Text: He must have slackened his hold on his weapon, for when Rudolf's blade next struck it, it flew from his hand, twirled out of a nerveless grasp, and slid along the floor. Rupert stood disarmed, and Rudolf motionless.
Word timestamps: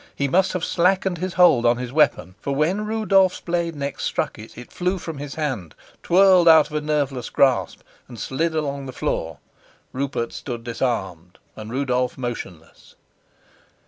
He 0.15 0.27
must 0.27 0.53
have 0.53 0.65
slackened 0.65 1.19
his 1.19 1.35
hold 1.35 1.63
on 1.63 1.77
his 1.77 1.93
weapon, 1.93 2.33
for 2.41 2.55
when 2.55 2.87
Rudolf's 2.87 3.39
blade 3.39 3.75
next 3.75 4.05
struck 4.05 4.39
it, 4.39 4.57
it 4.57 4.71
flew 4.73 4.97
from 4.97 5.19
his 5.19 5.35
hand, 5.35 5.75
twirled 6.01 6.47
out 6.47 6.65
of 6.71 6.73
a 6.73 6.81
nerveless 6.81 7.29
grasp, 7.29 7.81
and 8.07 8.19
slid 8.19 8.55
along 8.55 8.87
the 8.87 8.93
floor. 8.93 9.37
Rupert 9.93 10.33
stood 10.33 10.63
disarmed, 10.63 11.37
and 11.55 11.69
Rudolf 11.69 12.17
motionless. 12.17 12.95